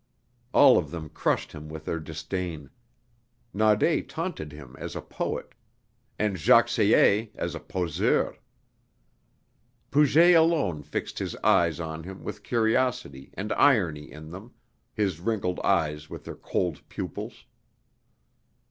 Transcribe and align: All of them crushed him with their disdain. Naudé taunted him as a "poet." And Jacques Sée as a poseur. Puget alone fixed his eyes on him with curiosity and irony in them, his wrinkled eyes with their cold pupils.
All 0.51 0.79
of 0.79 0.89
them 0.89 1.09
crushed 1.09 1.51
him 1.51 1.69
with 1.69 1.85
their 1.85 1.99
disdain. 1.99 2.71
Naudé 3.53 4.01
taunted 4.09 4.51
him 4.51 4.75
as 4.79 4.95
a 4.95 4.99
"poet." 5.01 5.53
And 6.17 6.39
Jacques 6.39 6.69
Sée 6.69 7.29
as 7.35 7.53
a 7.53 7.59
poseur. 7.59 8.35
Puget 9.91 10.33
alone 10.33 10.81
fixed 10.81 11.19
his 11.19 11.35
eyes 11.43 11.79
on 11.79 12.01
him 12.01 12.23
with 12.23 12.41
curiosity 12.41 13.29
and 13.35 13.53
irony 13.53 14.11
in 14.11 14.31
them, 14.31 14.55
his 14.91 15.19
wrinkled 15.19 15.59
eyes 15.59 16.09
with 16.09 16.23
their 16.23 16.35
cold 16.35 16.81
pupils. 16.89 17.45